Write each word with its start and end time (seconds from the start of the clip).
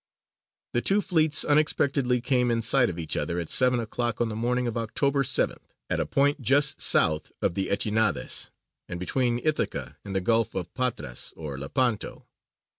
The 0.73 0.81
two 0.81 0.99
fleets 0.99 1.45
unexpectedly 1.45 2.21
came 2.21 2.49
in 2.49 2.63
sight 2.63 2.89
of 2.89 2.97
each 2.97 3.15
other 3.15 3.37
at 3.37 3.51
seven 3.51 3.79
o'clock 3.79 4.19
on 4.19 4.29
the 4.29 4.35
morning 4.35 4.65
of 4.65 4.75
October 4.75 5.21
7th, 5.21 5.75
at 5.91 5.99
a 5.99 6.07
point 6.07 6.41
just 6.41 6.81
south 6.81 7.31
of 7.39 7.53
the 7.53 7.69
Echinades, 7.69 8.49
and 8.89 8.99
between 8.99 9.39
Ithaca 9.45 9.99
and 10.03 10.15
the 10.15 10.19
Gulf 10.21 10.55
of 10.55 10.73
Patras 10.73 11.33
or 11.37 11.55
Lepanto. 11.55 12.25